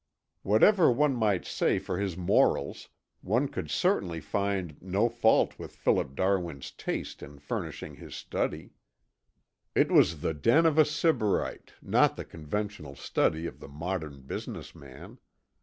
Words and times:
Whatever 0.41 0.91
one 0.91 1.13
might 1.15 1.45
say 1.45 1.77
for 1.77 1.99
his 1.99 2.17
morals, 2.17 2.89
one 3.21 3.47
could 3.47 3.69
certainly 3.69 4.19
find 4.19 4.75
no 4.81 5.07
fault 5.09 5.59
with 5.59 5.75
Philip 5.75 6.15
Darwin's 6.15 6.71
taste 6.71 7.21
in 7.21 7.37
furnishing 7.37 7.93
his 7.97 8.15
study. 8.15 8.73
It 9.75 9.91
was 9.91 10.21
the 10.21 10.33
den 10.33 10.65
of 10.65 10.79
a 10.79 10.85
sybarite, 10.85 11.73
not 11.83 12.15
the 12.15 12.25
conventional 12.25 12.95
study 12.95 13.45
of 13.45 13.59
the 13.59 13.67
modern 13.67 14.21
business 14.23 14.73
man. 14.73 15.19